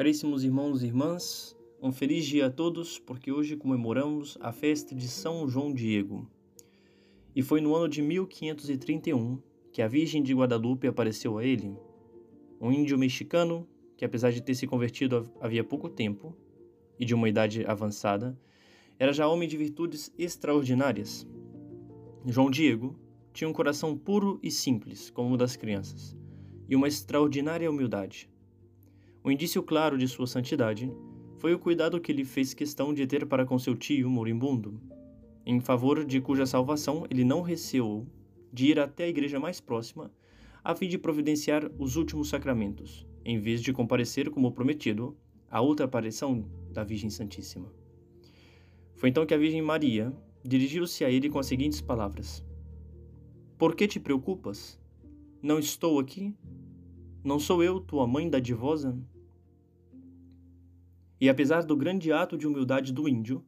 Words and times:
Caríssimos 0.00 0.44
irmãos 0.44 0.82
e 0.82 0.86
irmãs, 0.86 1.54
um 1.78 1.92
feliz 1.92 2.24
dia 2.24 2.46
a 2.46 2.50
todos, 2.50 2.98
porque 2.98 3.30
hoje 3.30 3.54
comemoramos 3.54 4.38
a 4.40 4.50
festa 4.50 4.94
de 4.94 5.06
São 5.06 5.46
João 5.46 5.74
Diego. 5.74 6.26
E 7.36 7.42
foi 7.42 7.60
no 7.60 7.74
ano 7.74 7.86
de 7.86 8.00
1531 8.00 9.42
que 9.70 9.82
a 9.82 9.88
Virgem 9.88 10.22
de 10.22 10.32
Guadalupe 10.32 10.86
apareceu 10.86 11.36
a 11.36 11.44
ele, 11.44 11.76
um 12.58 12.72
índio 12.72 12.96
mexicano 12.96 13.68
que, 13.94 14.02
apesar 14.02 14.32
de 14.32 14.40
ter 14.40 14.54
se 14.54 14.66
convertido 14.66 15.30
havia 15.38 15.62
pouco 15.62 15.86
tempo 15.86 16.34
e 16.98 17.04
de 17.04 17.14
uma 17.14 17.28
idade 17.28 17.66
avançada, 17.66 18.40
era 18.98 19.12
já 19.12 19.28
homem 19.28 19.46
de 19.46 19.58
virtudes 19.58 20.10
extraordinárias. 20.16 21.28
João 22.24 22.50
Diego 22.50 22.98
tinha 23.34 23.50
um 23.50 23.52
coração 23.52 23.94
puro 23.98 24.40
e 24.42 24.50
simples, 24.50 25.10
como 25.10 25.34
o 25.34 25.36
das 25.36 25.56
crianças, 25.56 26.16
e 26.66 26.74
uma 26.74 26.88
extraordinária 26.88 27.70
humildade. 27.70 28.30
O 29.22 29.30
indício 29.30 29.62
claro 29.62 29.98
de 29.98 30.08
sua 30.08 30.26
santidade 30.26 30.90
foi 31.38 31.52
o 31.54 31.58
cuidado 31.58 32.00
que 32.00 32.10
ele 32.10 32.24
fez 32.24 32.54
questão 32.54 32.94
de 32.94 33.06
ter 33.06 33.26
para 33.26 33.44
com 33.44 33.58
seu 33.58 33.74
tio 33.74 34.08
moribundo, 34.08 34.80
em 35.44 35.60
favor 35.60 36.04
de 36.04 36.20
cuja 36.20 36.46
salvação 36.46 37.06
ele 37.10 37.24
não 37.24 37.42
receou 37.42 38.06
de 38.52 38.66
ir 38.66 38.80
até 38.80 39.04
a 39.04 39.08
igreja 39.08 39.38
mais 39.38 39.60
próxima 39.60 40.10
a 40.62 40.74
fim 40.74 40.88
de 40.88 40.98
providenciar 40.98 41.70
os 41.78 41.96
últimos 41.96 42.28
sacramentos, 42.28 43.06
em 43.24 43.38
vez 43.38 43.62
de 43.62 43.72
comparecer 43.72 44.30
como 44.30 44.52
prometido 44.52 45.16
à 45.50 45.60
outra 45.60 45.86
aparição 45.86 46.46
da 46.70 46.84
Virgem 46.84 47.10
Santíssima. 47.10 47.72
Foi 48.94 49.08
então 49.08 49.24
que 49.24 49.34
a 49.34 49.38
Virgem 49.38 49.62
Maria 49.62 50.12
dirigiu-se 50.44 51.04
a 51.04 51.10
ele 51.10 51.30
com 51.30 51.38
as 51.38 51.46
seguintes 51.46 51.80
palavras: 51.80 52.44
Por 53.56 53.74
que 53.74 53.88
te 53.88 53.98
preocupas? 53.98 54.78
Não 55.42 55.58
estou 55.58 55.98
aqui? 55.98 56.34
Não 57.22 57.38
sou 57.38 57.62
eu 57.62 57.78
tua 57.78 58.06
mãe 58.06 58.30
dadivosa? 58.30 58.98
E 61.20 61.28
apesar 61.28 61.62
do 61.64 61.76
grande 61.76 62.10
ato 62.10 62.38
de 62.38 62.46
humildade 62.46 62.94
do 62.94 63.06
índio, 63.06 63.44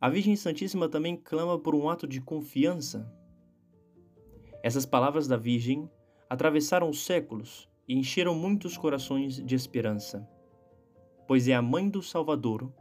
a 0.00 0.08
Virgem 0.08 0.36
Santíssima 0.36 0.88
também 0.88 1.16
clama 1.16 1.58
por 1.58 1.74
um 1.74 1.88
ato 1.88 2.06
de 2.06 2.20
confiança. 2.20 3.12
Essas 4.62 4.86
palavras 4.86 5.26
da 5.26 5.36
Virgem 5.36 5.90
atravessaram 6.28 6.88
os 6.88 7.04
séculos 7.04 7.68
e 7.88 7.98
encheram 7.98 8.32
muitos 8.32 8.78
corações 8.78 9.44
de 9.44 9.56
esperança, 9.56 10.24
pois 11.26 11.48
é 11.48 11.54
a 11.54 11.60
mãe 11.60 11.88
do 11.88 12.04
Salvador 12.04 12.72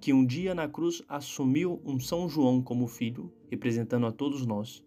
que 0.00 0.12
um 0.12 0.26
dia 0.26 0.56
na 0.56 0.66
cruz 0.66 1.04
assumiu 1.08 1.80
um 1.84 2.00
São 2.00 2.28
João 2.28 2.60
como 2.60 2.88
filho, 2.88 3.32
representando 3.48 4.06
a 4.06 4.12
todos 4.12 4.44
nós. 4.44 4.82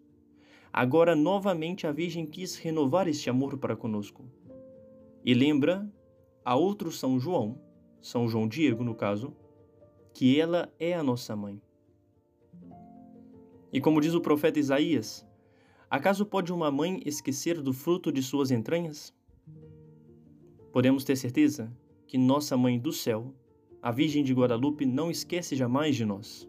Agora 0.70 1.16
novamente 1.16 1.86
a 1.86 1.92
Virgem 1.92 2.26
quis 2.26 2.56
renovar 2.56 3.08
este 3.08 3.30
amor 3.30 3.56
para 3.56 3.74
conosco 3.74 4.30
e 5.24 5.34
lembra 5.34 5.88
a 6.44 6.56
outro 6.56 6.90
São 6.90 7.18
João, 7.18 7.60
São 8.00 8.28
João 8.28 8.48
Diego 8.48 8.82
no 8.82 8.94
caso, 8.94 9.34
que 10.12 10.38
ela 10.38 10.72
é 10.78 10.94
a 10.94 11.02
nossa 11.02 11.36
mãe. 11.36 11.60
E 13.72 13.80
como 13.80 14.00
diz 14.00 14.14
o 14.14 14.20
profeta 14.20 14.58
Isaías, 14.58 15.26
acaso 15.88 16.26
pode 16.26 16.52
uma 16.52 16.70
mãe 16.70 17.00
esquecer 17.06 17.60
do 17.60 17.72
fruto 17.72 18.12
de 18.12 18.22
suas 18.22 18.50
entranhas? 18.50 19.14
Podemos 20.72 21.04
ter 21.04 21.16
certeza 21.16 21.72
que 22.06 22.18
nossa 22.18 22.56
mãe 22.56 22.78
do 22.78 22.92
céu, 22.92 23.34
a 23.80 23.90
Virgem 23.90 24.22
de 24.22 24.34
Guadalupe, 24.34 24.84
não 24.84 25.10
esquece 25.10 25.56
jamais 25.56 25.96
de 25.96 26.04
nós. 26.04 26.48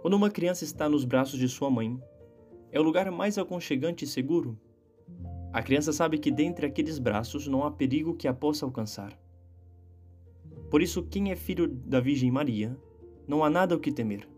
Quando 0.00 0.14
uma 0.14 0.30
criança 0.30 0.64
está 0.64 0.88
nos 0.88 1.04
braços 1.04 1.38
de 1.38 1.48
sua 1.48 1.70
mãe, 1.70 1.98
é 2.70 2.78
o 2.78 2.82
lugar 2.82 3.10
mais 3.10 3.38
aconchegante 3.38 4.04
e 4.04 4.08
seguro 4.08 4.58
a 5.54 5.62
criança 5.62 5.92
sabe 5.92 6.18
que 6.18 6.32
dentre 6.32 6.66
aqueles 6.66 6.98
braços 6.98 7.46
não 7.46 7.62
há 7.62 7.70
perigo 7.70 8.16
que 8.16 8.26
a 8.26 8.34
possa 8.34 8.66
alcançar. 8.66 9.16
Por 10.68 10.82
isso, 10.82 11.04
quem 11.04 11.30
é 11.30 11.36
filho 11.36 11.68
da 11.68 12.00
Virgem 12.00 12.28
Maria, 12.28 12.76
não 13.24 13.44
há 13.44 13.48
nada 13.48 13.76
o 13.76 13.78
que 13.78 13.92
temer, 13.92 14.28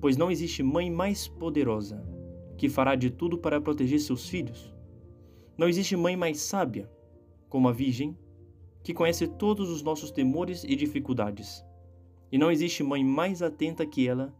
pois 0.00 0.16
não 0.16 0.30
existe 0.30 0.62
mãe 0.62 0.88
mais 0.88 1.26
poderosa 1.26 2.00
que 2.56 2.68
fará 2.68 2.94
de 2.94 3.10
tudo 3.10 3.36
para 3.36 3.60
proteger 3.60 3.98
seus 3.98 4.28
filhos. 4.28 4.72
Não 5.58 5.68
existe 5.68 5.96
mãe 5.96 6.16
mais 6.16 6.38
sábia, 6.42 6.88
como 7.48 7.68
a 7.68 7.72
Virgem, 7.72 8.16
que 8.84 8.94
conhece 8.94 9.26
todos 9.26 9.68
os 9.68 9.82
nossos 9.82 10.12
temores 10.12 10.62
e 10.62 10.76
dificuldades. 10.76 11.66
E 12.30 12.38
não 12.38 12.52
existe 12.52 12.84
mãe 12.84 13.02
mais 13.02 13.42
atenta 13.42 13.84
que 13.84 14.06
ela, 14.06 14.32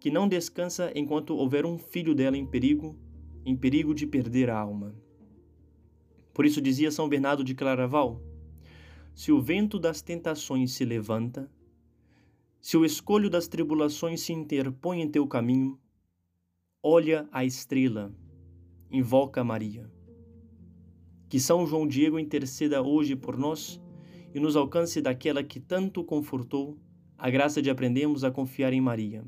que 0.00 0.10
não 0.10 0.26
descansa 0.26 0.90
enquanto 0.94 1.36
houver 1.36 1.66
um 1.66 1.76
filho 1.76 2.14
dela 2.14 2.38
em 2.38 2.46
perigo, 2.46 2.96
em 3.44 3.54
perigo 3.54 3.94
de 3.94 4.06
perder 4.06 4.48
a 4.48 4.58
alma. 4.58 4.94
Por 6.32 6.46
isso 6.46 6.60
dizia 6.60 6.90
São 6.90 7.08
Bernardo 7.08 7.44
de 7.44 7.54
Claraval: 7.54 8.22
Se 9.14 9.30
o 9.32 9.40
vento 9.40 9.78
das 9.78 10.00
tentações 10.02 10.72
se 10.72 10.84
levanta, 10.84 11.50
se 12.60 12.76
o 12.76 12.84
escolho 12.84 13.28
das 13.28 13.48
tribulações 13.48 14.20
se 14.20 14.32
interpõe 14.32 15.02
em 15.02 15.10
teu 15.10 15.26
caminho, 15.26 15.78
olha 16.82 17.28
a 17.32 17.44
estrela, 17.44 18.14
invoca 18.90 19.42
Maria. 19.42 19.90
Que 21.28 21.40
São 21.40 21.66
João 21.66 21.86
Diego 21.88 22.18
interceda 22.18 22.80
hoje 22.80 23.16
por 23.16 23.36
nós 23.36 23.80
e 24.32 24.38
nos 24.38 24.54
alcance 24.54 25.00
daquela 25.02 25.42
que 25.42 25.58
tanto 25.58 26.04
confortou 26.04 26.78
a 27.18 27.28
graça 27.28 27.60
de 27.60 27.68
aprendermos 27.68 28.22
a 28.22 28.30
confiar 28.30 28.72
em 28.72 28.80
Maria 28.80 29.24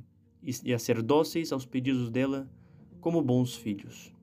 e 0.62 0.72
a 0.72 0.78
ser 0.78 1.02
dóceis 1.02 1.50
aos 1.50 1.66
pedidos 1.66 2.10
dela 2.10 2.48
como 3.00 3.20
bons 3.20 3.54
filhos. 3.54 4.13